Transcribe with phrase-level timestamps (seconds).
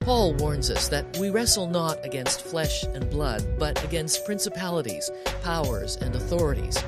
[0.00, 5.10] Paul warns us that we wrestle not against flesh and blood, but against principalities,
[5.42, 6.82] powers, and authorities.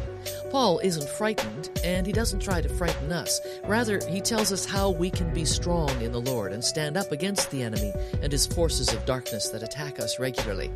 [0.51, 3.41] Paul isn't frightened, and he doesn't try to frighten us.
[3.65, 7.13] Rather, he tells us how we can be strong in the Lord and stand up
[7.13, 10.71] against the enemy and his forces of darkness that attack us regularly.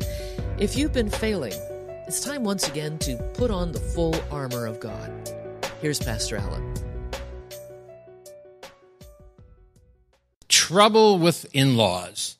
[0.57, 1.53] If you've been failing,
[2.07, 5.11] it's time once again to put on the full armor of God.
[5.81, 6.73] Here's Pastor Allen.
[10.67, 12.35] trouble with in laws.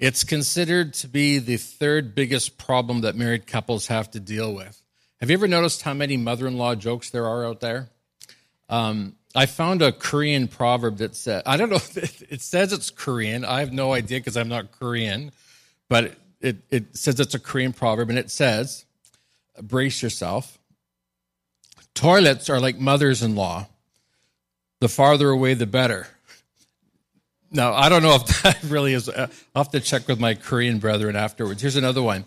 [0.00, 4.81] It's considered to be the third biggest problem that married couples have to deal with.
[5.22, 7.88] Have you ever noticed how many mother in law jokes there are out there?
[8.68, 13.44] Um, I found a Korean proverb that said, I don't know, it says it's Korean.
[13.44, 15.30] I have no idea because I'm not Korean,
[15.88, 18.84] but it, it says it's a Korean proverb and it says,
[19.62, 20.58] brace yourself.
[21.94, 23.68] Toilets are like mothers in law.
[24.80, 26.08] The farther away, the better.
[27.52, 29.08] Now, I don't know if that really is.
[29.08, 31.62] Uh, I'll have to check with my Korean brethren afterwards.
[31.62, 32.24] Here's another one.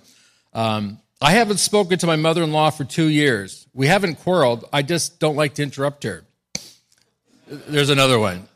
[0.54, 3.68] Um, I haven't spoken to my mother in law for two years.
[3.74, 4.66] We haven't quarreled.
[4.74, 6.24] I just don't like to interrupt her.
[7.48, 8.48] There's another one.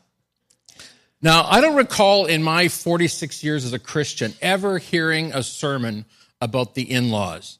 [1.22, 6.04] Now, I don't recall in my 46 years as a Christian ever hearing a sermon
[6.40, 7.58] about the in laws.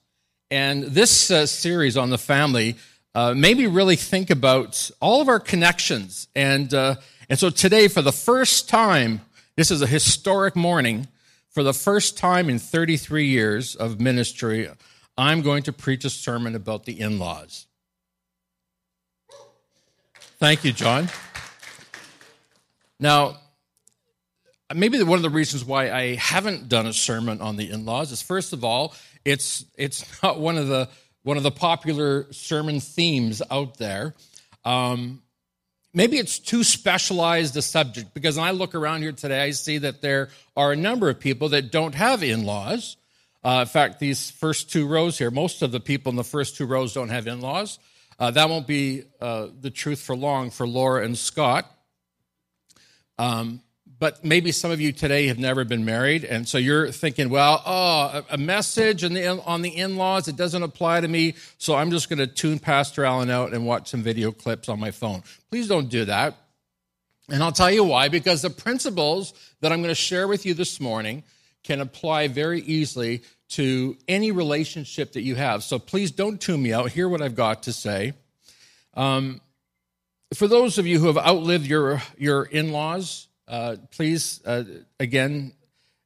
[0.51, 2.77] And this uh, series on the family
[3.15, 6.97] uh, made me really think about all of our connections and uh,
[7.31, 9.21] and so today, for the first time,
[9.55, 11.07] this is a historic morning.
[11.51, 14.69] For the first time in 33 years of ministry,
[15.21, 17.67] I'm going to preach a sermon about the in laws.
[20.39, 21.11] Thank you, John.
[22.99, 23.37] Now,
[24.75, 28.13] maybe one of the reasons why I haven't done a sermon on the in laws
[28.13, 30.89] is first of all, it's, it's not one of the,
[31.23, 34.15] one of the popular sermon themes out there.
[34.65, 35.21] Um,
[35.93, 39.77] maybe it's too specialized a subject because when I look around here today, I see
[39.77, 42.97] that there are a number of people that don't have in laws.
[43.43, 46.57] Uh, in fact, these first two rows here, most of the people in the first
[46.57, 47.79] two rows don't have in laws.
[48.19, 51.65] Uh, that won't be uh, the truth for long for Laura and Scott.
[53.19, 53.63] Um,
[53.99, 57.63] but maybe some of you today have never been married, and so you're thinking, well,
[57.67, 61.75] oh, a message on the, on the in laws, it doesn't apply to me, so
[61.75, 64.91] I'm just going to tune Pastor Allen out and watch some video clips on my
[64.91, 65.23] phone.
[65.51, 66.35] Please don't do that.
[67.29, 70.55] And I'll tell you why, because the principles that I'm going to share with you
[70.55, 71.23] this morning
[71.63, 75.63] can apply very easily to any relationship that you have.
[75.65, 76.91] So please don't tune me out.
[76.91, 78.15] Hear what I've got to say.
[78.95, 79.41] Um,
[80.35, 84.63] for those of you who have outlived your, your in laws, uh, please, uh,
[85.01, 85.53] again,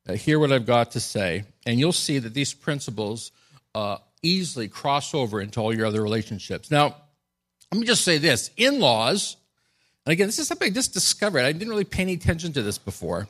[0.08, 3.32] uh, hear what I've got to say, and you'll see that these principles
[3.74, 6.70] uh, easily cross over into all your other relationships.
[6.70, 6.96] Now,
[7.70, 9.36] let me just say this in laws,
[10.06, 11.40] and again, this is something I just discovered.
[11.40, 13.28] I didn't really pay any attention to this before,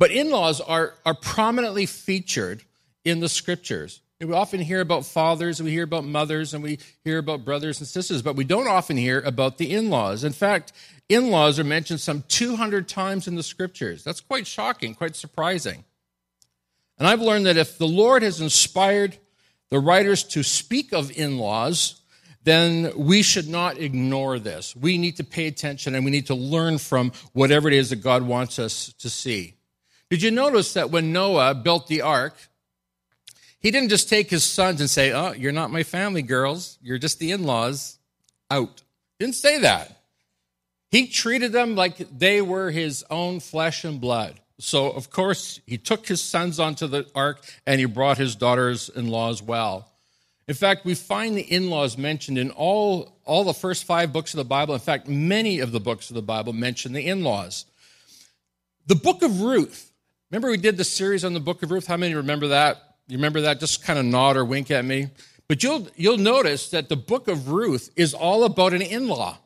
[0.00, 2.62] but in laws are, are prominently featured
[3.04, 4.00] in the scriptures.
[4.18, 7.80] We often hear about fathers, and we hear about mothers, and we hear about brothers
[7.80, 10.24] and sisters, but we don't often hear about the in laws.
[10.24, 10.72] In fact,
[11.10, 14.02] in laws are mentioned some 200 times in the scriptures.
[14.02, 15.84] That's quite shocking, quite surprising.
[16.98, 19.18] And I've learned that if the Lord has inspired
[19.68, 22.00] the writers to speak of in laws,
[22.42, 24.74] then we should not ignore this.
[24.74, 27.96] We need to pay attention and we need to learn from whatever it is that
[27.96, 29.56] God wants us to see.
[30.10, 32.34] Did you notice that when Noah built the ark,
[33.60, 36.78] he didn't just take his sons and say, Oh, you're not my family, girls.
[36.82, 37.98] You're just the in laws.
[38.50, 38.82] Out.
[39.20, 40.00] Didn't say that.
[40.90, 44.40] He treated them like they were his own flesh and blood.
[44.58, 48.88] So, of course, he took his sons onto the ark and he brought his daughters
[48.88, 49.88] in law as well.
[50.48, 54.34] In fact, we find the in laws mentioned in all, all the first five books
[54.34, 54.74] of the Bible.
[54.74, 57.66] In fact, many of the books of the Bible mention the in laws.
[58.86, 59.89] The book of Ruth.
[60.30, 61.88] Remember, we did the series on the book of Ruth?
[61.88, 62.94] How many remember that?
[63.08, 63.58] You remember that?
[63.58, 65.08] Just kind of nod or wink at me.
[65.48, 69.38] But you'll, you'll notice that the book of Ruth is all about an in law.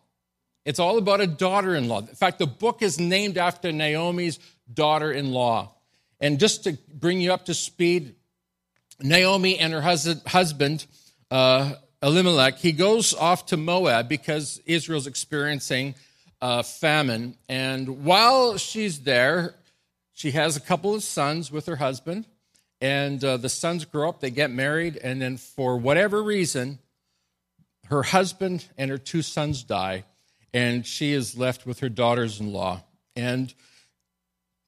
[0.66, 2.00] It's all about a daughter in law.
[2.00, 4.38] In fact, the book is named after Naomi's
[4.70, 5.74] daughter in law.
[6.20, 8.14] And just to bring you up to speed,
[9.00, 10.84] Naomi and her husband,
[11.30, 15.94] uh, Elimelech, he goes off to Moab because Israel's experiencing
[16.42, 17.38] uh, famine.
[17.48, 19.54] And while she's there,
[20.14, 22.26] she has a couple of sons with her husband.
[22.80, 26.80] And uh, the sons grow up, they get married, and then for whatever reason,
[27.86, 30.04] her husband and her two sons die
[30.54, 32.82] and she is left with her daughters in law.
[33.16, 33.52] And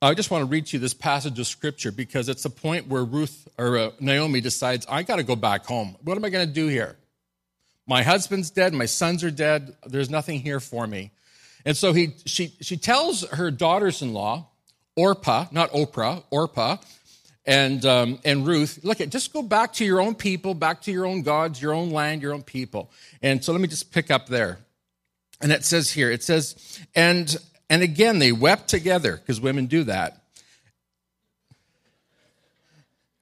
[0.03, 2.89] I just want to read to you this passage of scripture because it's a point
[2.89, 5.97] where Ruth or uh, Naomi decides, I got to go back home.
[6.03, 6.97] What am I going to do here?
[7.87, 11.13] My husband's dead, my sons are dead, there's nothing here for me.
[11.65, 14.49] And so he, she, she tells her daughters in law,
[14.97, 16.79] Orpah, not Oprah, Orpah,
[17.45, 20.91] and, um, and Ruth, look, at just go back to your own people, back to
[20.91, 22.91] your own gods, your own land, your own people.
[23.23, 24.59] And so let me just pick up there.
[25.41, 27.37] And it says here, it says, and
[27.69, 30.23] and again they wept together, because women do that.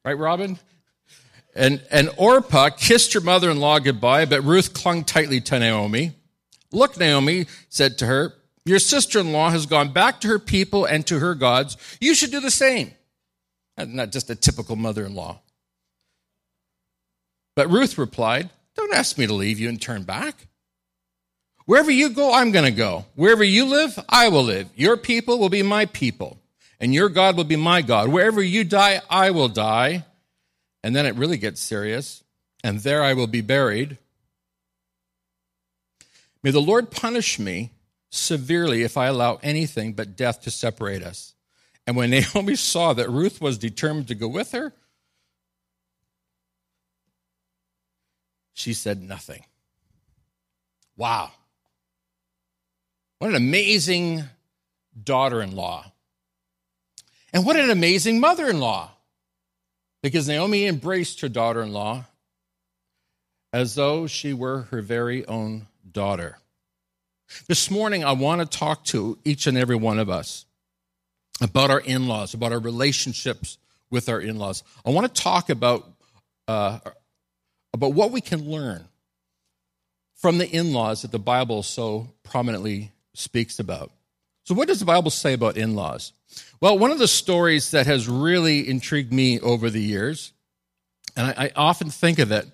[0.05, 0.59] Right, Robin?
[1.57, 6.13] And, and Orpah kissed her mother in law goodbye, but Ruth clung tightly to Naomi.
[6.73, 8.35] Look, Naomi said to her,
[8.67, 11.77] Your sister in law has gone back to her people and to her gods.
[12.01, 12.93] You should do the same.
[13.77, 15.41] Not just a typical mother in law.
[17.57, 20.47] But Ruth replied, Don't ask me to leave you and turn back.
[21.67, 23.07] Wherever you go, I'm going to go.
[23.15, 24.69] Wherever you live, I will live.
[24.77, 26.39] Your people will be my people,
[26.79, 28.09] and your God will be my God.
[28.09, 30.05] Wherever you die, I will die.
[30.83, 32.23] And then it really gets serious.
[32.63, 33.99] And there I will be buried.
[36.43, 37.71] May the Lord punish me
[38.15, 41.35] severely if I allow anything but death to separate us.
[41.87, 44.73] And when Naomi saw that Ruth was determined to go with her,
[48.53, 49.45] she said nothing.
[50.97, 51.33] Wow.
[53.19, 54.25] What an amazing
[55.03, 55.85] daughter in law.
[57.33, 58.91] And what an amazing mother in law.
[60.03, 62.05] Because Naomi embraced her daughter in law
[63.53, 66.39] as though she were her very own daughter.
[67.47, 70.47] This morning, I want to talk to each and every one of us
[71.41, 73.59] about our in laws, about our relationships
[73.91, 74.63] with our in laws.
[74.85, 75.91] I want to talk about,
[76.49, 76.79] uh,
[77.73, 78.85] about what we can learn
[80.15, 83.91] from the in laws that the Bible so prominently speaks about.
[84.45, 86.13] So, what does the Bible say about in laws?
[86.61, 90.33] Well, one of the stories that has really intrigued me over the years,
[91.17, 92.47] and I, I often think of it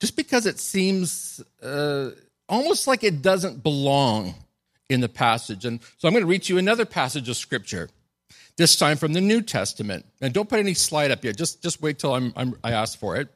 [0.00, 2.10] just because it seems uh,
[2.50, 4.34] almost like it doesn't belong
[4.90, 5.64] in the passage.
[5.64, 7.88] And so I'm going to read to you another passage of scripture,
[8.56, 10.04] this time from the New Testament.
[10.20, 12.98] And don't put any slide up yet, just, just wait till I'm, I'm, I ask
[12.98, 13.28] for it.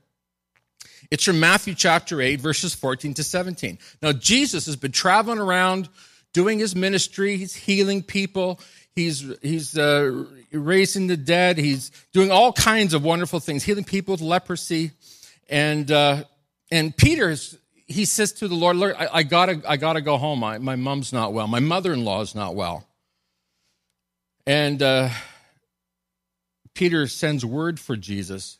[1.10, 3.78] It's from Matthew chapter 8, verses 14 to 17.
[4.02, 5.88] Now, Jesus has been traveling around
[6.32, 7.36] doing his ministry.
[7.36, 8.58] He's healing people.
[8.96, 11.58] He's, he's uh, raising the dead.
[11.58, 14.92] He's doing all kinds of wonderful things, healing people with leprosy.
[15.48, 16.24] And, uh,
[16.72, 17.36] and Peter,
[17.86, 20.40] he says to the Lord, Lord, I, I, gotta, I gotta go home.
[20.40, 21.46] My, my mom's not well.
[21.46, 22.86] My mother-in-law is not well.
[24.46, 25.10] And uh,
[26.74, 28.58] Peter sends word for Jesus.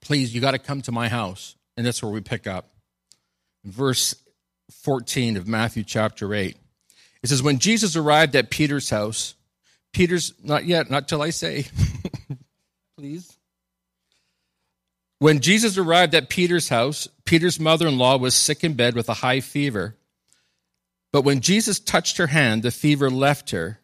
[0.00, 1.54] Please, you got to come to my house.
[1.76, 2.70] And that's where we pick up.
[3.64, 4.14] Verse
[4.70, 6.56] 14 of Matthew chapter 8.
[7.22, 9.34] It says, When Jesus arrived at Peter's house,
[9.92, 11.66] Peter's, not yet, not till I say,
[12.98, 13.33] please.
[15.24, 19.08] When Jesus arrived at Peter's house, Peter's mother in law was sick in bed with
[19.08, 19.96] a high fever.
[21.12, 23.80] But when Jesus touched her hand, the fever left her.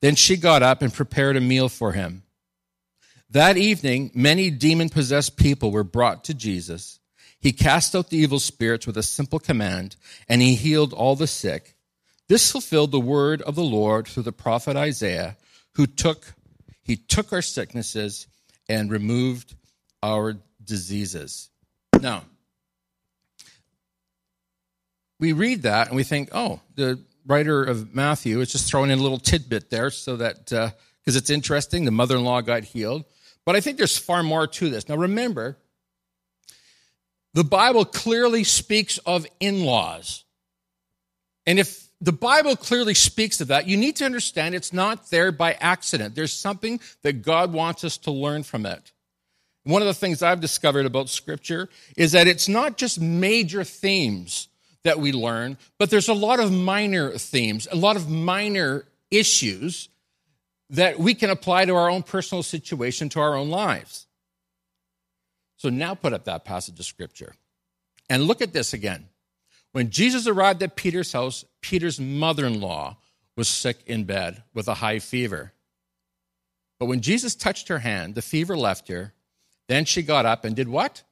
[0.00, 2.24] Then she got up and prepared a meal for him.
[3.30, 6.98] That evening, many demon possessed people were brought to Jesus
[7.38, 9.94] he cast out the evil spirits with a simple command,
[10.28, 11.74] and he healed all the sick.
[12.28, 15.38] This fulfilled the word of the Lord through the prophet Isaiah,
[15.76, 16.34] who took
[16.82, 18.26] he took our sicknesses
[18.68, 19.54] and removed
[20.02, 20.36] our
[20.70, 21.50] diseases.
[22.00, 22.24] Now,
[25.18, 28.98] we read that and we think, oh, the writer of Matthew is just throwing in
[28.98, 33.04] a little tidbit there so that because uh, it's interesting, the mother-in-law got healed.
[33.44, 34.88] But I think there's far more to this.
[34.88, 35.58] Now, remember,
[37.34, 40.24] the Bible clearly speaks of in laws.
[41.46, 45.32] And if the Bible clearly speaks of that, you need to understand it's not there
[45.32, 46.14] by accident.
[46.14, 48.92] There's something that God wants us to learn from it.
[49.64, 54.48] One of the things I've discovered about Scripture is that it's not just major themes
[54.84, 59.88] that we learn, but there's a lot of minor themes, a lot of minor issues
[60.70, 64.06] that we can apply to our own personal situation, to our own lives.
[65.56, 67.34] So now put up that passage of scripture.
[68.08, 69.08] And look at this again.
[69.72, 72.96] When Jesus arrived at Peter's house, Peter's mother in law
[73.36, 75.52] was sick in bed with a high fever.
[76.78, 79.12] But when Jesus touched her hand, the fever left her.
[79.70, 81.04] Then she got up and did what?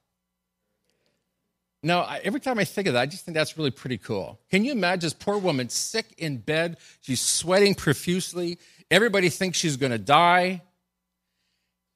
[1.81, 4.37] Now, every time I think of that, I just think that's really pretty cool.
[4.51, 6.75] Can you imagine this poor woman sick in bed?
[6.99, 8.59] She's sweating profusely.
[8.91, 10.61] Everybody thinks she's going to die.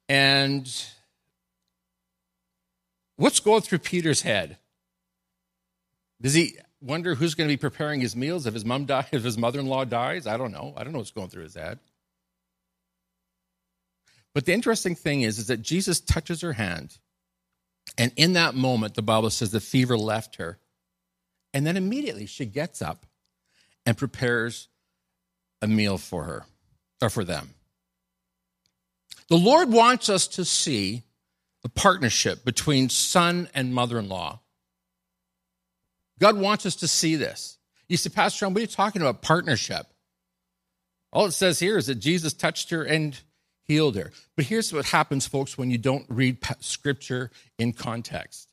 [0.08, 0.66] And
[3.16, 4.58] What's going through Peter's head?
[6.20, 9.22] Does he wonder who's going to be preparing his meals if his mom dies, if
[9.22, 10.26] his mother-in-law dies?
[10.26, 10.74] I don't know.
[10.76, 11.78] I don't know what's going through his head.
[14.34, 16.98] But the interesting thing is, is that Jesus touches her hand.
[17.96, 20.58] And in that moment, the Bible says the fever left her.
[21.52, 23.06] And then immediately she gets up
[23.86, 24.68] and prepares
[25.62, 26.44] a meal for her
[27.00, 27.54] or for them.
[29.28, 31.04] The Lord wants us to see
[31.62, 34.40] the partnership between son and mother in law.
[36.18, 37.58] God wants us to see this.
[37.88, 39.22] You say, Pastor John, what are you talking about?
[39.22, 39.86] Partnership.
[41.12, 43.18] All it says here is that Jesus touched her and
[43.66, 44.10] healed her.
[44.36, 48.48] But here's what happens, folks, when you don't read scripture in context.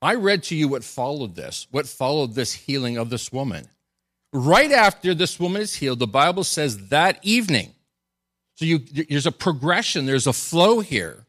[0.00, 3.68] I read to you what followed this, what followed this healing of this woman.
[4.32, 7.74] Right after this woman is healed, the Bible says that evening.
[8.56, 11.26] So you, there's a progression, there's a flow here.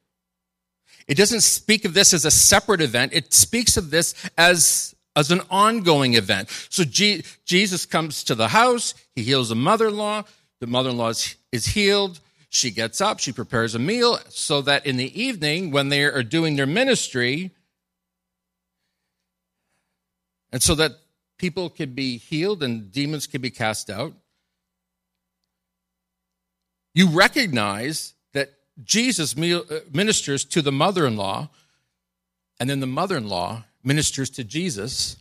[1.08, 5.32] It doesn't speak of this as a separate event, it speaks of this as, as
[5.32, 6.50] an ongoing event.
[6.70, 10.24] So Jesus comes to the house, he heals the mother in law,
[10.60, 12.20] the mother in law is, is healed.
[12.50, 16.24] She gets up, she prepares a meal so that in the evening, when they are
[16.24, 17.52] doing their ministry,
[20.52, 20.94] and so that
[21.38, 24.14] people can be healed and demons can be cast out,
[26.96, 28.54] you recognize that
[28.84, 29.62] Jesus uh,
[29.94, 31.50] ministers to the mother in law,
[32.60, 35.18] and then the mother in law ministers to Jesus,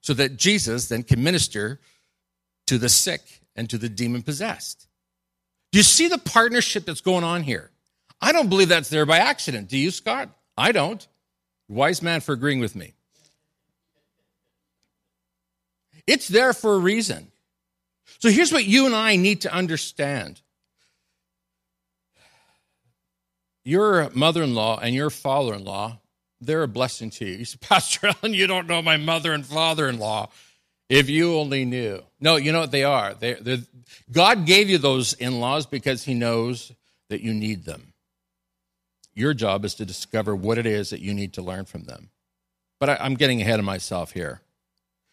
[0.00, 1.80] so that Jesus then can minister
[2.66, 4.85] to the sick and to the demon possessed.
[5.72, 7.70] Do you see the partnership that's going on here?
[8.20, 9.68] I don't believe that's there by accident.
[9.68, 10.30] Do you, Scott?
[10.56, 11.06] I don't.
[11.68, 12.94] Wise man for agreeing with me.
[16.06, 17.32] It's there for a reason.
[18.20, 20.40] So here's what you and I need to understand.
[23.64, 25.98] Your mother in law and your father in law,
[26.40, 27.38] they're a blessing to you.
[27.38, 30.30] You say, Pastor Allen, you don't know my mother and father in law.
[30.88, 32.02] If you only knew.
[32.20, 33.14] No, you know what they are.
[33.14, 33.58] They're, they're,
[34.10, 36.72] God gave you those in laws because He knows
[37.08, 37.92] that you need them.
[39.14, 42.10] Your job is to discover what it is that you need to learn from them.
[42.78, 44.42] But I, I'm getting ahead of myself here.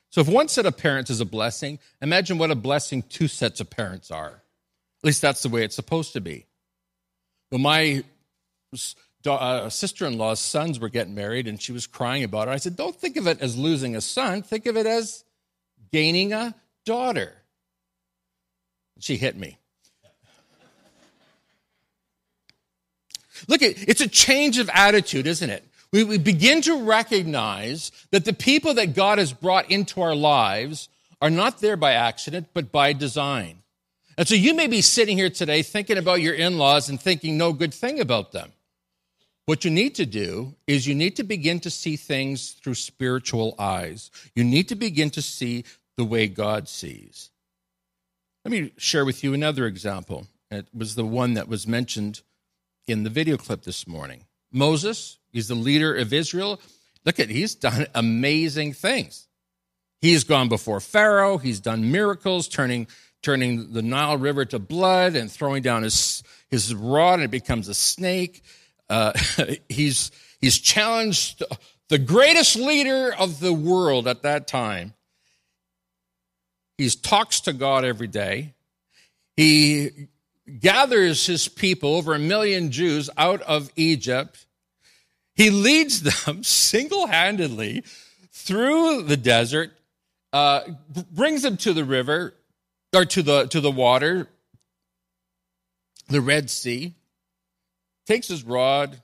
[0.09, 3.59] So, if one set of parents is a blessing, imagine what a blessing two sets
[3.59, 4.43] of parents are.
[5.03, 6.45] At least that's the way it's supposed to be.
[7.49, 8.03] When my
[9.25, 12.57] uh, sister in law's sons were getting married and she was crying about it, I
[12.57, 15.23] said, Don't think of it as losing a son, think of it as
[15.93, 16.53] gaining a
[16.85, 17.31] daughter.
[18.99, 19.59] She hit me.
[23.47, 25.63] Look, it's a change of attitude, isn't it?
[25.91, 30.89] We, we begin to recognize that the people that God has brought into our lives
[31.21, 33.59] are not there by accident, but by design.
[34.17, 37.37] And so you may be sitting here today thinking about your in laws and thinking
[37.37, 38.51] no good thing about them.
[39.45, 43.55] What you need to do is you need to begin to see things through spiritual
[43.59, 44.09] eyes.
[44.35, 45.65] You need to begin to see
[45.97, 47.29] the way God sees.
[48.45, 50.27] Let me share with you another example.
[50.51, 52.21] It was the one that was mentioned
[52.87, 54.25] in the video clip this morning.
[54.51, 56.59] Moses, he's the leader of Israel.
[57.05, 59.27] Look at, he's done amazing things.
[60.01, 62.87] He's gone before Pharaoh, he's done miracles, turning,
[63.21, 67.69] turning the Nile River to blood and throwing down his, his rod and it becomes
[67.69, 68.43] a snake.
[68.89, 69.13] Uh,
[69.69, 71.41] he's, he's challenged
[71.87, 74.93] the greatest leader of the world at that time
[76.77, 78.53] he talks to God every day.
[79.35, 80.07] He
[80.59, 84.45] gathers his people, over a million Jews, out of Egypt.
[85.35, 87.83] He leads them single handedly
[88.31, 89.71] through the desert,
[90.31, 90.61] uh,
[91.11, 92.33] brings them to the river,
[92.93, 94.27] or to the, to the water,
[96.09, 96.93] the Red Sea,
[98.05, 99.01] takes his rod,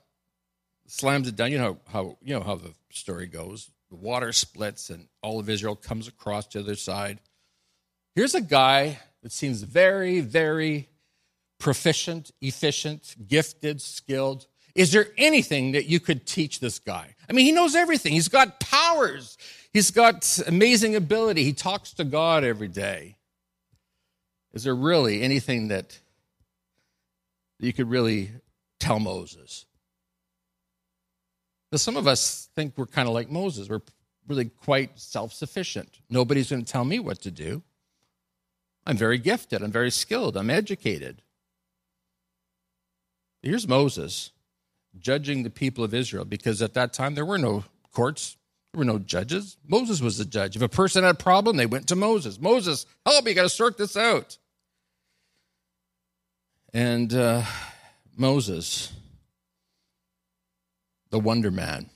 [0.86, 1.50] slams it down.
[1.50, 3.70] You know how, you know how the story goes.
[3.90, 7.20] The water splits, and all of Israel comes across to the other side.
[8.14, 10.88] Here's a guy that seems very, very
[11.58, 14.46] proficient, efficient, gifted, skilled.
[14.74, 17.14] Is there anything that you could teach this guy?
[17.28, 18.12] I mean, he knows everything.
[18.12, 19.36] He's got powers.
[19.72, 21.44] He's got amazing ability.
[21.44, 23.16] He talks to God every day.
[24.52, 25.98] Is there really anything that
[27.60, 28.30] you could really
[28.80, 29.66] tell Moses?
[31.70, 33.68] Now, some of us think we're kind of like Moses.
[33.68, 33.82] We're
[34.26, 36.00] really quite self sufficient.
[36.08, 37.62] Nobody's going to tell me what to do.
[38.90, 41.22] I'm very gifted, I'm very skilled, I'm educated.
[43.40, 44.32] Here's Moses
[44.98, 48.36] judging the people of Israel because at that time there were no courts,
[48.72, 49.56] there were no judges.
[49.64, 50.56] Moses was the judge.
[50.56, 52.40] If a person had a problem, they went to Moses.
[52.40, 54.38] Moses, help me, got to sort this out.
[56.74, 57.44] And uh,
[58.16, 58.92] Moses,
[61.10, 61.90] the wonder man,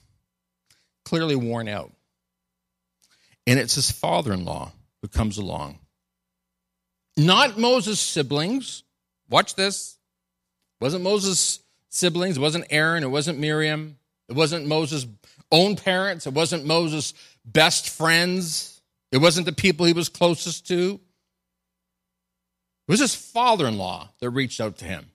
[1.05, 1.91] clearly worn out.
[3.49, 4.71] And it's his father in law
[5.03, 5.81] who comes along
[7.17, 8.83] not Moses' siblings.
[9.29, 9.99] Watch this.
[10.81, 15.07] wasn't Moses' siblings, it wasn't Aaron, it wasn't Miriam, it wasn't Moses'
[15.51, 21.01] own parents, it wasn't Moses' best friends, it wasn't the people he was closest to.
[22.87, 25.07] It was his father in law that reached out to him.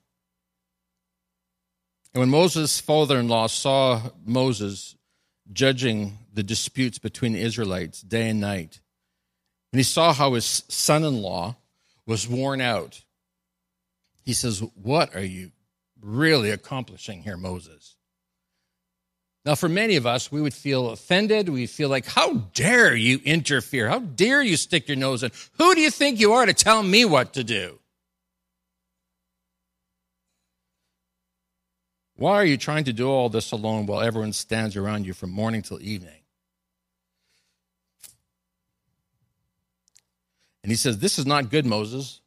[2.12, 4.96] And when Moses' father in law saw Moses
[5.52, 8.80] judging the disputes between the Israelites day and night,
[9.72, 11.56] and he saw how his son in law
[12.10, 13.04] was worn out,
[14.24, 15.52] he says, What are you
[16.00, 17.94] really accomplishing here, Moses?
[19.44, 21.48] Now, for many of us, we would feel offended.
[21.48, 23.88] We feel like, How dare you interfere?
[23.88, 25.30] How dare you stick your nose in?
[25.58, 27.78] Who do you think you are to tell me what to do?
[32.16, 35.30] Why are you trying to do all this alone while everyone stands around you from
[35.30, 36.19] morning till evening?
[40.62, 42.20] And he says, This is not good, Moses.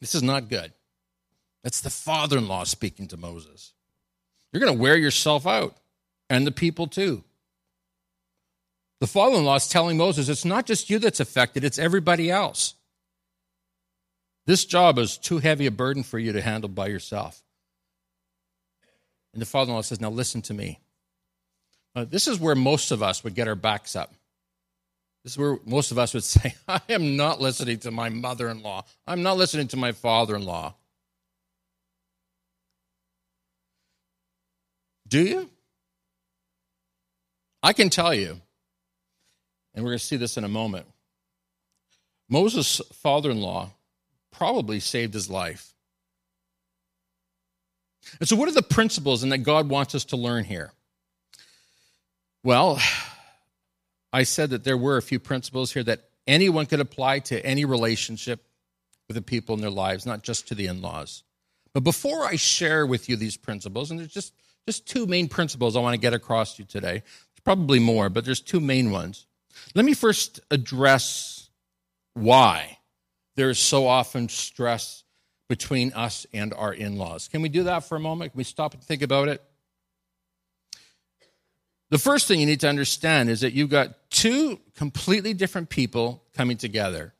[0.00, 0.72] This is not good.
[1.62, 3.72] That's the father in law speaking to Moses.
[4.52, 5.76] You're going to wear yourself out,
[6.28, 7.24] and the people too.
[9.00, 12.30] The father in law is telling Moses, It's not just you that's affected, it's everybody
[12.30, 12.74] else.
[14.46, 17.42] This job is too heavy a burden for you to handle by yourself.
[19.32, 20.80] And the father in law says, Now listen to me.
[21.96, 24.12] Uh, this is where most of us would get our backs up.
[25.24, 28.48] This is where most of us would say, I am not listening to my mother
[28.48, 28.84] in law.
[29.06, 30.74] I'm not listening to my father in law.
[35.08, 35.50] Do you?
[37.62, 38.40] I can tell you,
[39.74, 40.86] and we're going to see this in a moment.
[42.28, 43.70] Moses' father in law
[44.32, 45.72] probably saved his life.
[48.18, 50.72] And so, what are the principles and that God wants us to learn here?
[52.42, 52.78] Well,
[54.14, 57.64] I said that there were a few principles here that anyone could apply to any
[57.64, 58.46] relationship
[59.08, 61.24] with the people in their lives, not just to the in laws.
[61.72, 64.32] But before I share with you these principles, and there's just,
[64.68, 68.08] just two main principles I want to get across to you today, there's probably more,
[68.08, 69.26] but there's two main ones.
[69.74, 71.50] Let me first address
[72.14, 72.78] why
[73.34, 75.02] there is so often stress
[75.48, 77.26] between us and our in laws.
[77.26, 78.30] Can we do that for a moment?
[78.30, 79.42] Can we stop and think about it?
[81.90, 86.24] The first thing you need to understand is that you've got two completely different people
[86.34, 87.14] coming together.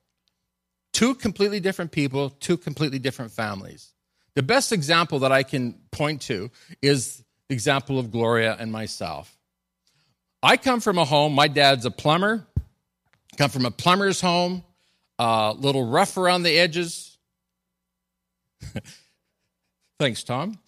[0.93, 3.93] Two completely different people, two completely different families.
[4.35, 6.51] The best example that I can point to
[6.83, 9.37] is the example of Gloria and myself.
[10.43, 12.47] I come from a home, my dad's a plumber,
[13.37, 14.65] come from a plumber's home
[15.19, 17.17] a uh, little rough around the edges.
[20.01, 20.59] Thanks, Tom.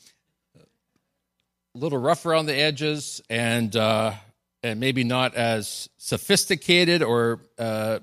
[1.77, 4.15] Little rough around the edges, and uh,
[4.63, 7.99] and maybe not as sophisticated or uh,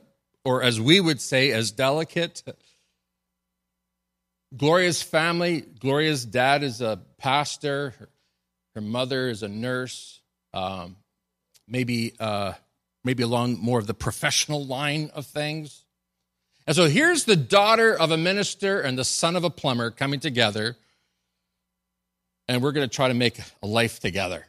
[0.46, 2.44] or as we would say as delicate.
[4.56, 8.10] Gloria's family, Gloria's dad is a pastor, her,
[8.76, 10.22] her mother is a nurse,
[10.54, 10.98] um,
[11.68, 12.54] maybe uh,
[13.04, 15.84] maybe along more of the professional line of things.
[16.68, 20.20] And so here's the daughter of a minister and the son of a plumber coming
[20.20, 20.78] together,
[22.48, 24.46] and we're going to try to make a life together.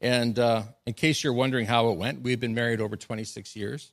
[0.00, 3.90] And uh, in case you're wondering how it went, we've been married over 26 years.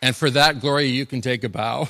[0.00, 1.88] And for that, Gloria, you can take a bow.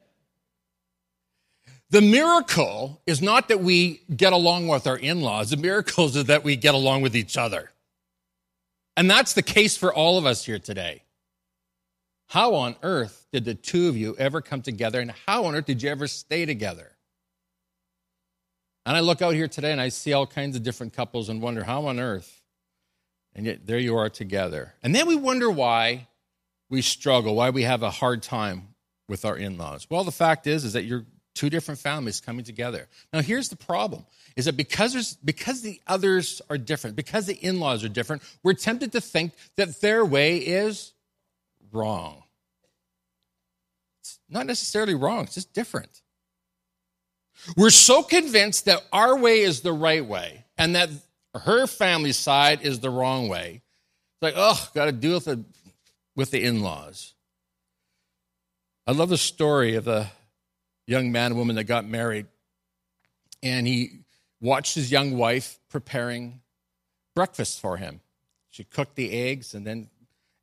[1.90, 6.24] the miracle is not that we get along with our in laws, the miracle is
[6.24, 7.72] that we get along with each other.
[8.96, 11.02] And that's the case for all of us here today.
[12.30, 15.66] How on earth did the two of you ever come together, and how on earth
[15.66, 16.92] did you ever stay together?
[18.86, 21.42] And I look out here today and I see all kinds of different couples and
[21.42, 22.40] wonder, how on earth?
[23.34, 24.74] And yet there you are together.
[24.80, 26.06] And then we wonder why
[26.68, 28.68] we struggle, why we have a hard time
[29.08, 29.88] with our in laws.
[29.90, 32.86] Well, the fact is, is that you're two different families coming together.
[33.12, 37.34] Now, here's the problem is that because there's because the others are different, because the
[37.34, 40.92] in-laws are different, we're tempted to think that their way is
[41.72, 42.22] wrong.
[44.00, 46.02] It's not necessarily wrong, it's just different.
[47.56, 50.90] We're so convinced that our way is the right way and that
[51.34, 53.62] her family side is the wrong way.
[54.14, 55.44] It's like, oh, got to deal with the,
[56.14, 57.14] with the in laws.
[58.86, 60.08] I love the story of the
[60.86, 62.26] young man and woman that got married.
[63.42, 64.00] And he
[64.40, 66.40] watched his young wife preparing
[67.14, 68.00] breakfast for him.
[68.50, 69.88] She cooked the eggs and then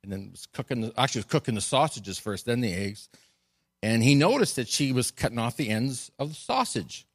[0.08, 3.10] and then was cooking the, actually was cooking the sausages first, then the eggs.
[3.82, 7.06] And he noticed that she was cutting off the ends of the sausage.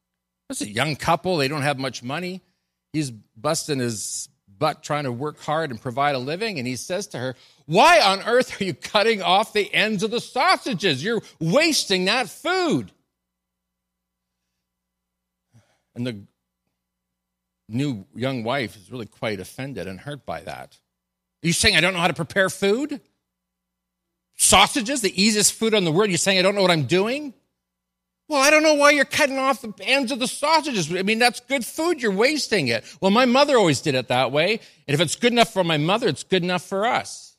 [0.49, 2.41] It's a young couple, they don't have much money.
[2.91, 4.29] He's busting his
[4.59, 6.59] butt trying to work hard and provide a living.
[6.59, 10.11] And he says to her, Why on earth are you cutting off the ends of
[10.11, 11.03] the sausages?
[11.03, 12.91] You're wasting that food.
[15.95, 16.21] And the
[17.67, 20.77] new young wife is really quite offended and hurt by that.
[21.43, 23.01] Are you saying I don't know how to prepare food?
[24.35, 26.09] Sausages, the easiest food on the world.
[26.09, 27.33] You're saying I don't know what I'm doing?
[28.29, 30.93] Well, I don't know why you're cutting off the ends of the sausages.
[30.93, 32.01] I mean, that's good food.
[32.01, 32.85] You're wasting it.
[33.01, 34.59] Well, my mother always did it that way.
[34.87, 37.35] And if it's good enough for my mother, it's good enough for us.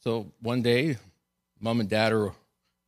[0.00, 0.98] So one day,
[1.60, 2.34] mom and dad or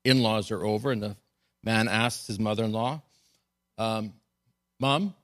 [0.04, 1.16] in laws are over, and the
[1.64, 3.02] man asks his mother in law,
[3.78, 4.12] um,
[4.78, 5.14] Mom,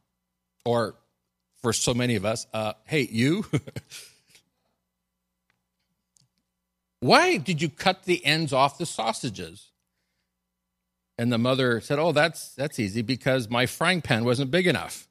[0.64, 0.94] or
[1.66, 3.44] for so many of us, uh, hey, you,
[7.00, 9.72] why did you cut the ends off the sausages?
[11.18, 15.08] And the mother said, Oh, that's, that's easy because my frying pan wasn't big enough.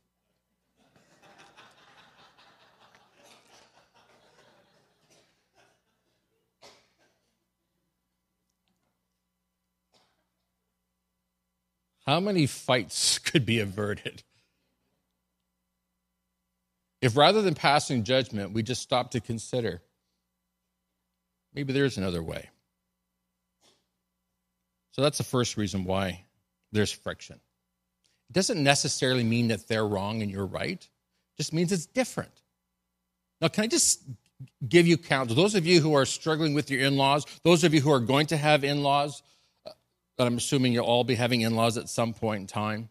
[12.06, 14.24] How many fights could be averted?
[17.06, 19.84] If rather than passing judgment, we just stop to consider,
[21.54, 22.50] maybe there's another way.
[24.90, 26.26] So that's the first reason why
[26.72, 27.36] there's friction.
[28.32, 32.42] It doesn't necessarily mean that they're wrong and you're right, it just means it's different.
[33.40, 34.02] Now, can I just
[34.68, 35.36] give you counsel?
[35.36, 38.00] Those of you who are struggling with your in laws, those of you who are
[38.00, 39.22] going to have in laws,
[39.64, 39.70] uh,
[40.18, 42.90] but I'm assuming you'll all be having in laws at some point in time.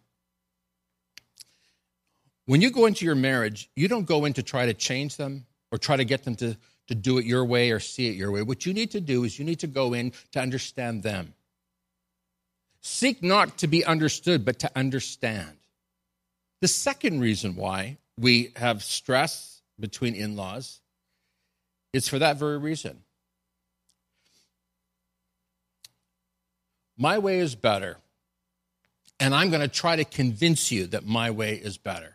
[2.46, 5.46] When you go into your marriage, you don't go in to try to change them
[5.72, 6.57] or try to get them to,
[6.88, 8.42] to do it your way or see it your way.
[8.42, 11.35] What you need to do is you need to go in to understand them.
[12.83, 15.57] Seek not to be understood, but to understand.
[16.61, 20.80] The second reason why we have stress between in laws
[21.94, 23.00] is for that very reason.
[26.96, 27.96] My way is better,
[29.18, 32.13] and I'm going to try to convince you that my way is better.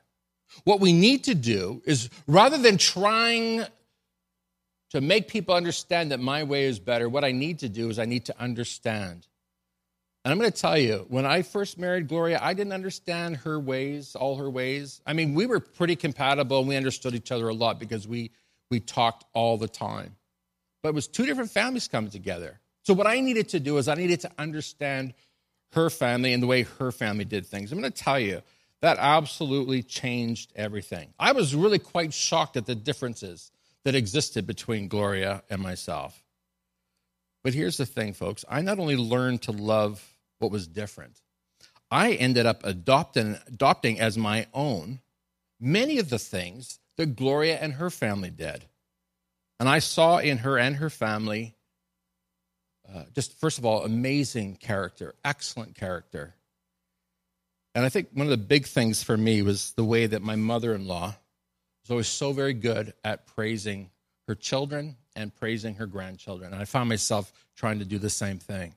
[0.63, 3.65] What we need to do is rather than trying
[4.91, 7.99] to make people understand that my way is better, what I need to do is
[7.99, 9.27] I need to understand.
[10.25, 13.59] And I'm going to tell you, when I first married Gloria, I didn't understand her
[13.59, 15.01] ways, all her ways.
[15.05, 18.31] I mean, we were pretty compatible and we understood each other a lot because we,
[18.69, 20.15] we talked all the time.
[20.81, 22.59] But it was two different families coming together.
[22.83, 25.13] So, what I needed to do is I needed to understand
[25.73, 27.71] her family and the way her family did things.
[27.71, 28.41] I'm going to tell you,
[28.81, 31.13] that absolutely changed everything.
[31.19, 33.51] I was really quite shocked at the differences
[33.83, 36.23] that existed between Gloria and myself.
[37.43, 40.05] But here's the thing, folks I not only learned to love
[40.39, 41.21] what was different,
[41.91, 44.99] I ended up adopting, adopting as my own
[45.59, 48.65] many of the things that Gloria and her family did.
[49.59, 51.55] And I saw in her and her family
[52.93, 56.33] uh, just, first of all, amazing character, excellent character.
[57.75, 60.35] And I think one of the big things for me was the way that my
[60.35, 61.15] mother in law
[61.83, 63.91] was always so very good at praising
[64.27, 66.51] her children and praising her grandchildren.
[66.51, 68.75] And I found myself trying to do the same thing.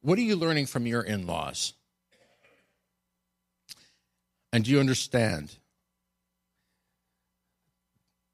[0.00, 1.72] What are you learning from your in laws?
[4.52, 5.56] And do you understand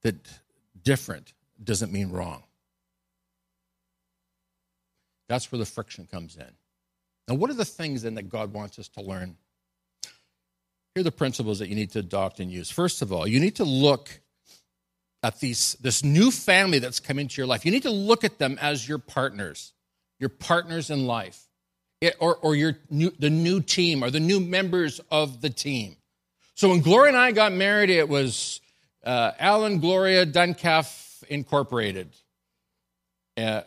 [0.03, 0.17] that
[0.83, 1.33] different
[1.63, 2.43] doesn't mean wrong.
[5.33, 6.45] That's where the friction comes in.
[7.27, 9.39] Now, what are the things then that God wants us to learn?
[10.95, 12.71] Here are the principles that you need to adopt and use.
[12.71, 14.21] First of all, you need to look
[15.23, 17.65] at these, this new family that's come into your life.
[17.65, 19.73] You need to look at them as your partners,
[20.21, 21.49] your partners in life,
[22.03, 25.97] it, or, or your new, the new team or the new members of the team.
[26.57, 28.61] So when Gloria and I got married, it was
[29.03, 32.11] uh, Alan Gloria Duncalf Incorporated
[33.39, 33.63] uh,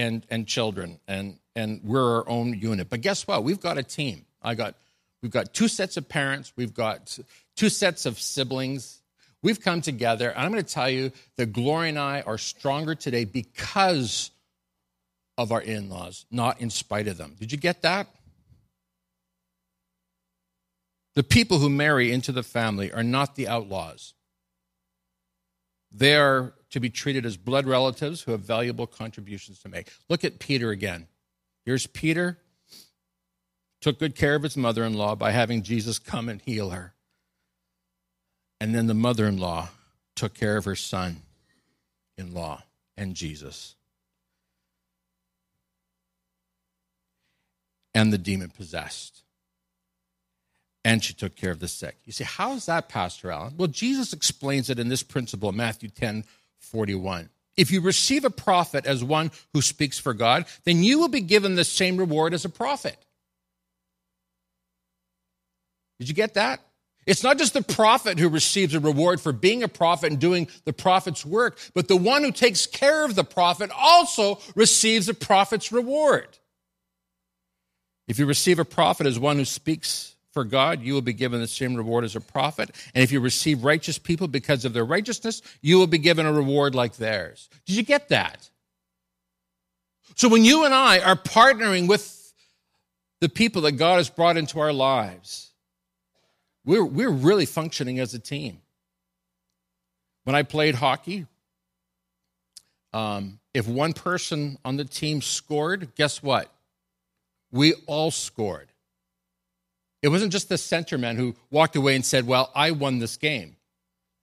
[0.00, 2.88] and, and children, and, and we're our own unit.
[2.88, 3.44] But guess what?
[3.44, 4.24] We've got a team.
[4.42, 4.74] I got,
[5.22, 7.18] we've got two sets of parents, we've got
[7.56, 8.96] two sets of siblings.
[9.42, 12.94] We've come together, and I'm going to tell you that Gloria and I are stronger
[12.94, 14.30] today because
[15.38, 17.36] of our in laws, not in spite of them.
[17.40, 18.06] Did you get that?
[21.14, 24.12] The people who marry into the family are not the outlaws.
[25.90, 29.90] They are to be treated as blood relatives who have valuable contributions to make.
[30.08, 31.08] Look at Peter again.
[31.64, 32.38] Here's Peter,
[33.80, 36.94] took good care of his mother in law by having Jesus come and heal her.
[38.60, 39.70] And then the mother in law
[40.14, 41.22] took care of her son
[42.18, 42.62] in law
[42.96, 43.74] and Jesus.
[47.94, 49.22] And the demon possessed.
[50.84, 51.96] and she took care of the sick.
[52.04, 53.54] You say, how is that, Pastor Allen?
[53.56, 56.24] Well, Jesus explains it in this principle, in Matthew 10
[56.60, 57.30] 41.
[57.56, 61.20] If you receive a prophet as one who speaks for God, then you will be
[61.20, 62.96] given the same reward as a prophet.
[65.98, 66.60] Did you get that?
[67.06, 70.48] It's not just the prophet who receives a reward for being a prophet and doing
[70.64, 75.14] the prophet's work, but the one who takes care of the prophet also receives a
[75.14, 76.38] prophet's reward.
[78.06, 81.40] If you receive a prophet as one who speaks for God, you will be given
[81.40, 82.70] the same reward as a prophet.
[82.94, 86.32] And if you receive righteous people because of their righteousness, you will be given a
[86.32, 87.48] reward like theirs.
[87.66, 88.48] Did you get that?
[90.14, 92.32] So when you and I are partnering with
[93.20, 95.50] the people that God has brought into our lives,
[96.64, 98.60] we're, we're really functioning as a team.
[100.24, 101.26] When I played hockey,
[102.92, 106.52] um, if one person on the team scored, guess what?
[107.50, 108.69] We all scored.
[110.02, 113.56] It wasn't just the centerman who walked away and said, Well, I won this game.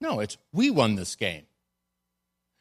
[0.01, 1.43] No, it's we won this game.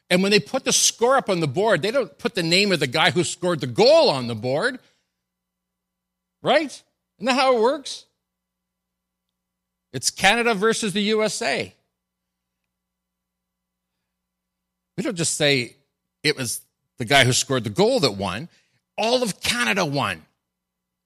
[0.09, 2.71] And when they put the score up on the board, they don't put the name
[2.71, 4.79] of the guy who scored the goal on the board.
[6.41, 6.71] Right?
[7.19, 8.05] Isn't that how it works?
[9.91, 11.73] It's Canada versus the USA.
[14.95, 15.75] We don't just say
[16.23, 16.61] it was
[16.97, 18.49] the guy who scored the goal that won.
[18.97, 20.23] All of Canada won.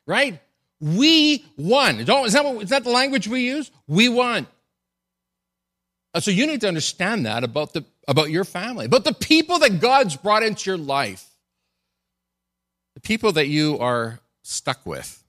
[0.05, 0.39] Right?
[0.81, 2.03] We won.
[2.03, 3.71] Don't, is, that what, is that the language we use?
[3.87, 4.47] We won.
[6.13, 9.59] Uh, so you need to understand that about, the, about your family, about the people
[9.59, 11.25] that God's brought into your life,
[12.95, 15.23] the people that you are stuck with.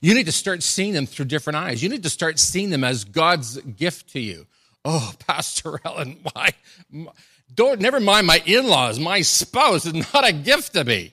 [0.00, 1.82] You need to start seeing them through different eyes.
[1.82, 4.46] You need to start seeing them as God's gift to you.
[4.84, 6.48] Oh, Pastor Allen, my,
[6.90, 7.12] my
[7.54, 8.98] don't never mind my in-laws.
[8.98, 11.12] My spouse is not a gift to me.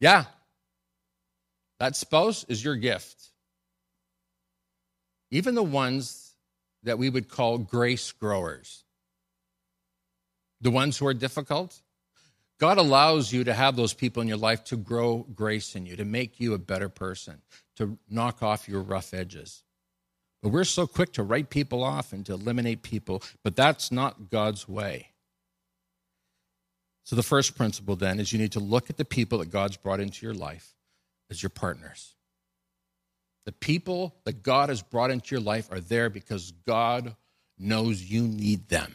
[0.00, 0.24] Yeah,
[1.78, 3.30] that spouse is your gift.
[5.30, 6.32] Even the ones
[6.82, 8.84] that we would call grace growers,
[10.60, 11.80] the ones who are difficult,
[12.58, 15.96] God allows you to have those people in your life to grow grace in you,
[15.96, 17.40] to make you a better person,
[17.76, 19.62] to knock off your rough edges.
[20.42, 24.30] But we're so quick to write people off and to eliminate people, but that's not
[24.30, 25.10] God's way.
[27.04, 29.76] So, the first principle then is you need to look at the people that God's
[29.76, 30.74] brought into your life
[31.30, 32.14] as your partners.
[33.46, 37.16] The people that God has brought into your life are there because God
[37.58, 38.94] knows you need them.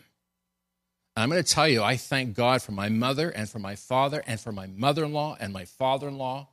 [1.15, 4.23] I'm going to tell you, I thank God for my mother and for my father
[4.25, 6.49] and for my mother in law and my father in law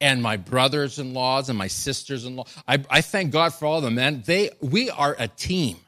[0.00, 2.44] and my brothers in laws and my sisters in law.
[2.66, 4.22] I, I thank God for all of them, man.
[4.26, 5.78] They, we are a team.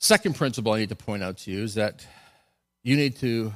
[0.00, 2.06] Second principle I need to point out to you is that
[2.82, 3.52] you need to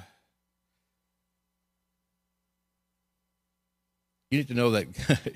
[4.35, 4.88] You need to know that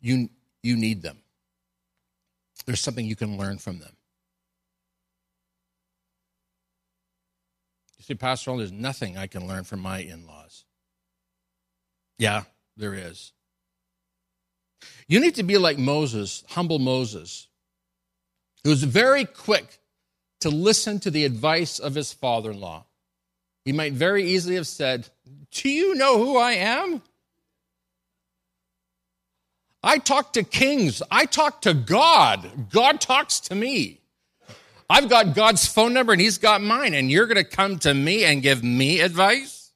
[0.00, 0.28] you,
[0.60, 1.18] you need them.
[2.66, 3.92] There's something you can learn from them.
[7.96, 10.64] You see, Pastor, there's nothing I can learn from my in laws.
[12.18, 12.42] Yeah,
[12.76, 13.30] there is.
[15.06, 17.46] You need to be like Moses, humble Moses,
[18.64, 19.78] who was very quick
[20.40, 22.87] to listen to the advice of his father in law.
[23.68, 25.10] He might very easily have said,
[25.50, 27.02] Do you know who I am?
[29.82, 31.02] I talk to kings.
[31.10, 32.70] I talk to God.
[32.70, 34.00] God talks to me.
[34.88, 37.92] I've got God's phone number and he's got mine, and you're going to come to
[37.92, 39.70] me and give me advice?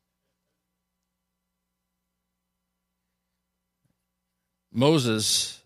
[4.73, 5.61] Moses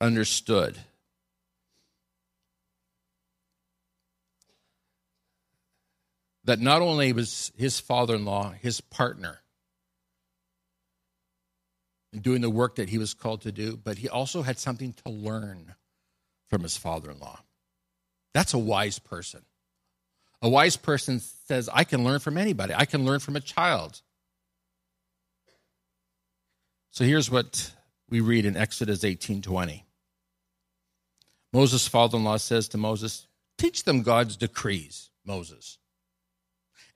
[0.00, 0.78] understood
[6.48, 9.40] that not only was his father in law his partner
[12.10, 14.94] in doing the work that he was called to do, but he also had something
[15.04, 15.74] to learn
[16.48, 17.38] from his father in law.
[18.32, 19.42] That's a wise person.
[20.40, 24.00] A wise person says, I can learn from anybody, I can learn from a child.
[26.92, 27.74] So here's what
[28.08, 29.82] we read in Exodus 18:20.
[31.52, 33.26] Moses' father-in-law says to Moses,
[33.58, 35.77] "Teach them God's decrees, Moses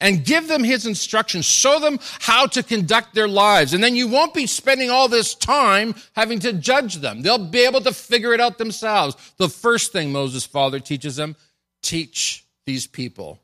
[0.03, 1.47] and give them his instructions.
[1.47, 3.73] Show them how to conduct their lives.
[3.73, 7.23] And then you won't be spending all this time having to judge them.
[7.23, 9.17] They'll be able to figure it out themselves.
[9.39, 11.37] The first thing Moses' father teaches them
[11.83, 13.39] teach these people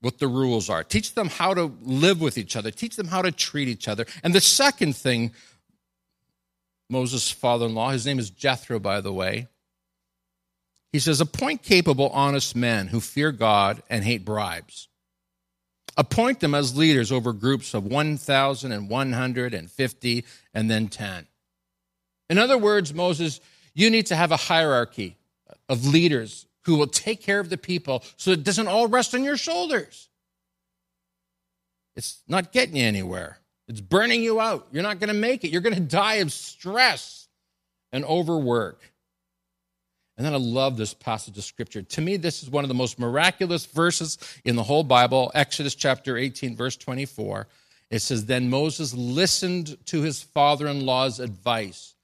[0.00, 3.22] what the rules are, teach them how to live with each other, teach them how
[3.22, 4.06] to treat each other.
[4.22, 5.32] And the second thing,
[6.88, 9.48] Moses' father in law, his name is Jethro, by the way,
[10.92, 14.88] he says, appoint capable, honest men who fear God and hate bribes.
[15.96, 21.26] Appoint them as leaders over groups of 1,000 and 150 and then 10.
[22.28, 23.40] In other words, Moses,
[23.74, 25.16] you need to have a hierarchy
[25.68, 29.24] of leaders who will take care of the people so it doesn't all rest on
[29.24, 30.08] your shoulders.
[31.94, 33.38] It's not getting you anywhere.
[33.68, 34.66] It's burning you out.
[34.70, 35.50] You're not going to make it.
[35.50, 37.28] You're going to die of stress
[37.92, 38.80] and overwork.
[40.16, 41.82] And then I love this passage of scripture.
[41.82, 45.30] To me, this is one of the most miraculous verses in the whole Bible.
[45.34, 47.46] Exodus chapter 18, verse 24.
[47.90, 51.94] It says, Then Moses listened to his father in law's advice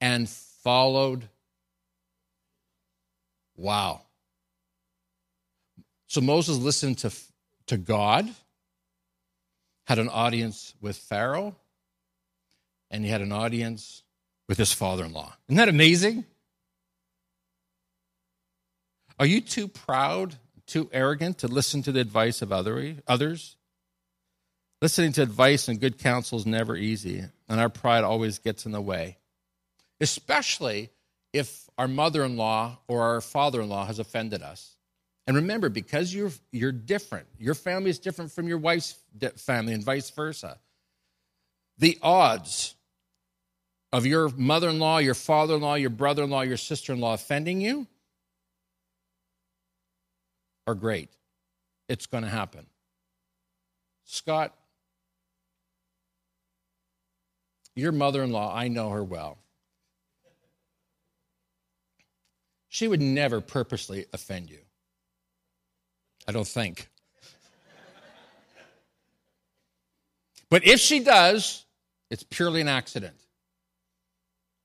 [0.00, 1.28] and followed.
[3.56, 4.02] Wow.
[6.06, 7.10] So Moses listened to,
[7.66, 8.28] to God,
[9.86, 11.56] had an audience with Pharaoh,
[12.90, 14.04] and he had an audience
[14.48, 15.34] with his father in law.
[15.48, 16.24] Isn't that amazing?
[19.18, 23.56] Are you too proud, too arrogant to listen to the advice of other, others?
[24.80, 28.70] Listening to advice and good counsel is never easy, and our pride always gets in
[28.70, 29.18] the way,
[30.00, 30.90] especially
[31.32, 34.76] if our mother in law or our father in law has offended us.
[35.26, 38.96] And remember, because you're, you're different, your family is different from your wife's
[39.36, 40.58] family, and vice versa.
[41.78, 42.76] The odds
[43.92, 46.92] of your mother in law, your father in law, your brother in law, your sister
[46.92, 47.88] in law offending you
[50.68, 51.08] are great.
[51.88, 52.66] It's going to happen.
[54.04, 54.54] Scott,
[57.74, 59.38] your mother in law, I know her well.
[62.68, 64.58] She would never purposely offend you.
[66.26, 66.90] I don't think.
[70.50, 71.64] but if she does,
[72.10, 73.16] it's purely an accident.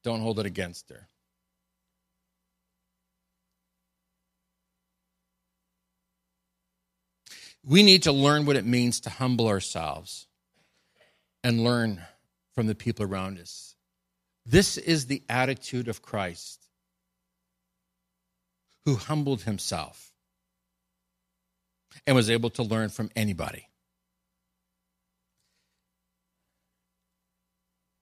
[0.03, 1.07] Don't hold it against her.
[7.65, 10.27] We need to learn what it means to humble ourselves
[11.43, 12.01] and learn
[12.55, 13.75] from the people around us.
[14.45, 16.67] This is the attitude of Christ
[18.85, 20.11] who humbled himself
[22.05, 23.67] and was able to learn from anybody.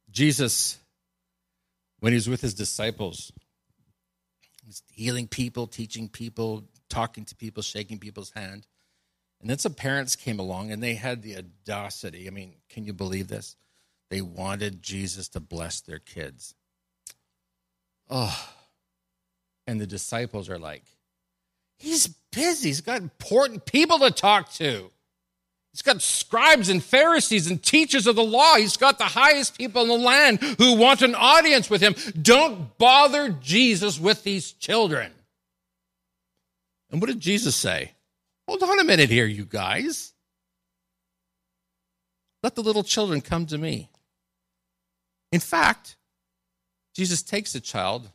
[0.09, 0.77] Jesus,
[1.99, 3.31] when he was with his disciples,
[4.65, 8.65] he's healing people, teaching people, talking to people, shaking people's hand.
[9.41, 12.27] And then some parents came along and they had the audacity.
[12.27, 13.55] I mean, can you believe this?
[14.11, 16.53] They wanted Jesus to bless their kids.
[18.09, 18.49] Oh.
[19.65, 20.83] And the disciples are like,
[21.77, 22.69] he's busy.
[22.69, 24.91] He's got important people to talk to.
[25.71, 28.55] He's got scribes and Pharisees and teachers of the law.
[28.55, 31.95] He's got the highest people in the land who want an audience with him.
[32.21, 35.13] Don't bother Jesus with these children.
[36.91, 37.93] And what did Jesus say?
[38.51, 40.11] Hold on a minute here, you guys.
[42.43, 43.89] Let the little children come to me.
[45.31, 45.95] In fact,
[46.93, 48.09] Jesus takes a child,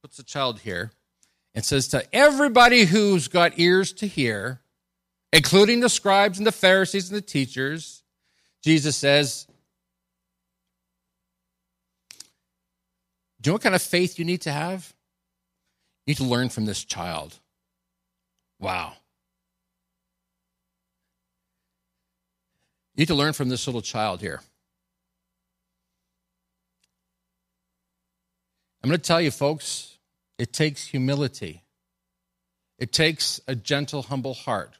[0.00, 0.90] puts the child here,
[1.54, 4.62] and says to everybody who's got ears to hear,
[5.34, 8.04] including the scribes and the Pharisees and the teachers,
[8.62, 9.46] Jesus says,
[13.42, 14.94] Do you know what kind of faith you need to have?
[16.06, 17.38] You need to learn from this child.
[18.58, 18.94] Wow.
[22.96, 24.40] You need to learn from this little child here.
[28.82, 29.98] I'm going to tell you, folks,
[30.38, 31.62] it takes humility.
[32.78, 34.78] It takes a gentle, humble heart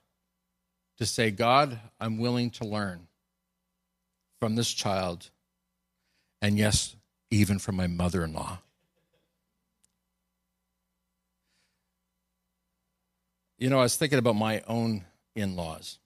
[0.96, 3.06] to say, God, I'm willing to learn
[4.40, 5.28] from this child,
[6.40, 6.96] and yes,
[7.30, 8.60] even from my mother in law.
[13.58, 15.98] You know, I was thinking about my own in laws.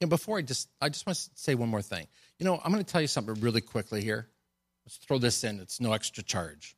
[0.00, 2.06] You know, before I just, I just want to say one more thing.
[2.38, 4.28] You know, I'm going to tell you something really quickly here.
[4.86, 5.60] Let's throw this in.
[5.60, 6.74] It's no extra charge.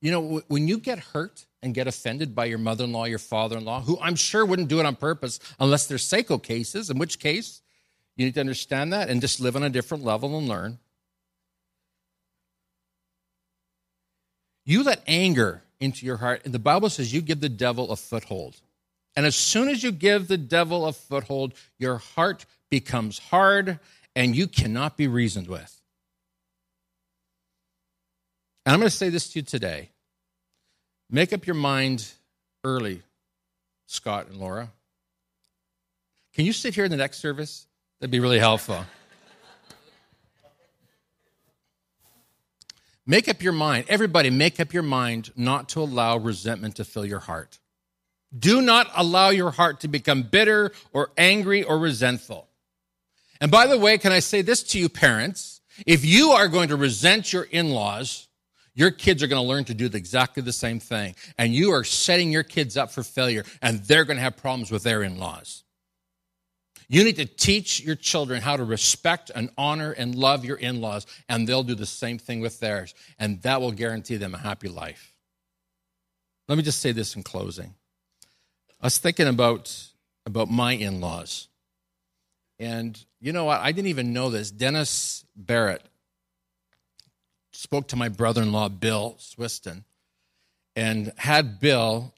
[0.00, 3.18] You know, when you get hurt and get offended by your mother in law, your
[3.18, 6.90] father in law, who I'm sure wouldn't do it on purpose unless they're psycho cases,
[6.90, 7.62] in which case
[8.14, 10.78] you need to understand that and just live on a different level and learn.
[14.64, 17.96] You let anger into your heart, and the Bible says you give the devil a
[17.96, 18.60] foothold.
[19.16, 23.78] And as soon as you give the devil a foothold, your heart becomes hard
[24.16, 25.80] and you cannot be reasoned with.
[28.66, 29.90] And I'm going to say this to you today.
[31.10, 32.12] Make up your mind
[32.64, 33.02] early,
[33.86, 34.70] Scott and Laura.
[36.34, 37.66] Can you sit here in the next service?
[38.00, 38.84] That'd be really helpful.
[43.06, 43.84] make up your mind.
[43.88, 47.60] Everybody, make up your mind not to allow resentment to fill your heart.
[48.36, 52.48] Do not allow your heart to become bitter or angry or resentful.
[53.40, 55.60] And by the way, can I say this to you, parents?
[55.86, 58.28] If you are going to resent your in laws,
[58.74, 61.14] your kids are going to learn to do exactly the same thing.
[61.38, 64.70] And you are setting your kids up for failure, and they're going to have problems
[64.70, 65.62] with their in laws.
[66.88, 70.80] You need to teach your children how to respect and honor and love your in
[70.80, 72.94] laws, and they'll do the same thing with theirs.
[73.18, 75.12] And that will guarantee them a happy life.
[76.48, 77.74] Let me just say this in closing.
[78.84, 79.74] I was thinking about,
[80.26, 81.48] about my in laws.
[82.58, 83.62] And you know what?
[83.62, 84.50] I didn't even know this.
[84.50, 85.80] Dennis Barrett
[87.50, 89.84] spoke to my brother in law, Bill Swiston,
[90.76, 92.12] and had Bill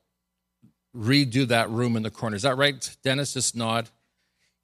[0.92, 2.34] redo that room in the corner.
[2.34, 3.34] Is that right, Dennis?
[3.34, 3.88] Just nod.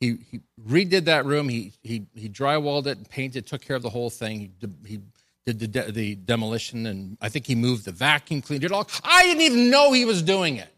[0.01, 1.49] He, he redid that room.
[1.49, 4.41] He, he, he drywalled it and painted, took care of the whole thing.
[4.41, 5.01] He, he
[5.47, 8.89] did the, de- the demolition, and I think he moved the vacuum cleaner, all.
[9.05, 10.72] I didn't even know he was doing it.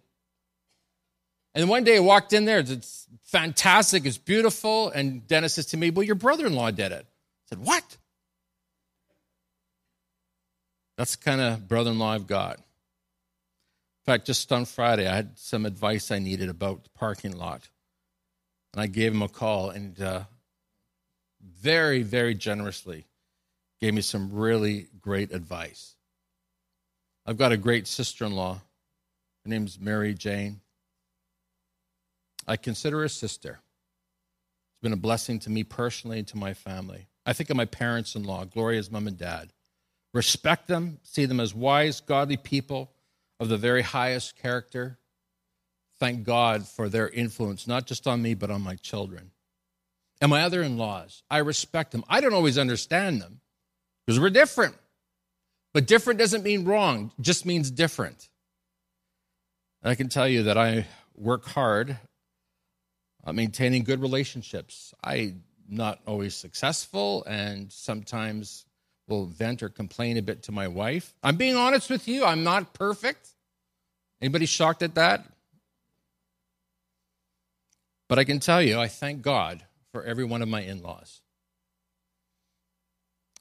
[1.55, 2.59] And one day I walked in there.
[2.59, 4.05] It's fantastic.
[4.07, 4.91] It's beautiful.
[4.91, 7.07] And Dennis says to me, Well, your brother in law did it.
[7.07, 7.97] I said, What?
[10.97, 12.57] That's the kind of brother in law I've got.
[12.59, 17.69] In fact, just on Friday, I had some advice I needed about the parking lot.
[18.73, 20.23] And I gave him a call and uh,
[21.41, 23.07] very, very generously
[23.81, 25.95] gave me some really great advice.
[27.27, 28.61] I've got a great sister in law.
[29.45, 30.61] Her name's Mary Jane.
[32.47, 33.61] I consider her a sister.
[34.73, 37.09] It's been a blessing to me personally and to my family.
[37.27, 39.53] I think of my parents in law, Gloria's mom and dad.
[40.13, 42.93] Respect them, see them as wise, godly people
[43.41, 44.99] of the very highest character.
[45.99, 49.31] Thank God for their influence, not just on me, but on my children.
[50.21, 52.05] And my other in laws, I respect them.
[52.09, 53.41] I don't always understand them
[54.07, 54.77] because we're different.
[55.73, 58.29] But different doesn't mean wrong, just means different.
[59.83, 60.87] And I can tell you that I
[61.17, 61.99] work hard
[63.25, 64.95] uh, maintaining good relationships.
[65.03, 68.67] I'm not always successful and sometimes
[69.09, 71.15] will vent or complain a bit to my wife.
[71.23, 73.29] I'm being honest with you, I'm not perfect.
[74.21, 75.25] Anybody shocked at that?
[78.09, 81.21] But I can tell you, I thank God for every one of my in laws.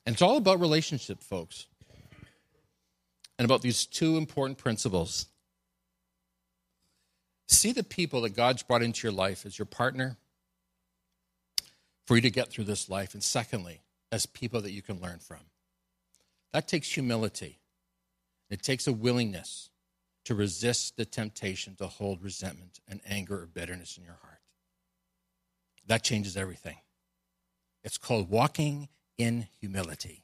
[0.05, 1.67] And it's all about relationship, folks,
[3.37, 5.27] and about these two important principles
[7.53, 10.17] See the people that God's brought into your life as your partner
[12.05, 13.13] for you to get through this life.
[13.13, 15.39] And secondly, as people that you can learn from.
[16.51, 17.59] That takes humility,
[18.49, 19.69] it takes a willingness
[20.25, 24.39] to resist the temptation to hold resentment and anger or bitterness in your heart.
[25.87, 26.77] That changes everything.
[27.83, 30.23] It's called walking in humility.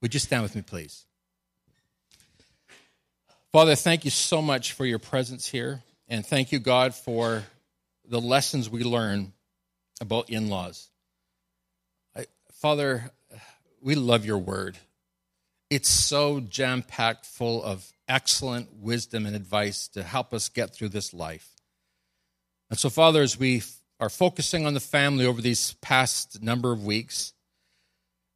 [0.00, 1.06] Would you stand with me, please?
[3.52, 5.82] Father, thank you so much for your presence here.
[6.12, 7.42] And thank you, God, for
[8.06, 9.32] the lessons we learn
[9.98, 10.90] about in laws.
[12.52, 13.10] Father,
[13.80, 14.76] we love your word.
[15.70, 20.90] It's so jam packed full of excellent wisdom and advice to help us get through
[20.90, 21.48] this life.
[22.68, 23.62] And so, Father, as we
[23.98, 27.32] are focusing on the family over these past number of weeks,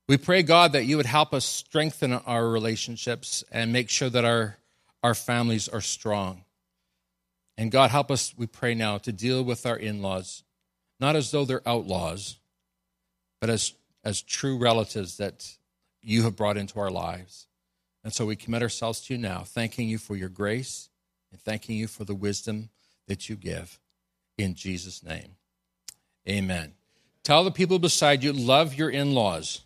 [0.08, 4.24] we pray, God, that you would help us strengthen our relationships and make sure that
[4.24, 4.56] our,
[5.02, 6.45] our families are strong.
[7.58, 10.42] And God, help us, we pray now, to deal with our in laws,
[11.00, 12.38] not as though they're outlaws,
[13.40, 13.72] but as,
[14.04, 15.56] as true relatives that
[16.02, 17.46] you have brought into our lives.
[18.04, 20.90] And so we commit ourselves to you now, thanking you for your grace
[21.32, 22.68] and thanking you for the wisdom
[23.08, 23.80] that you give.
[24.38, 25.36] In Jesus' name,
[26.28, 26.74] amen.
[27.24, 29.62] Tell the people beside you, love your in laws.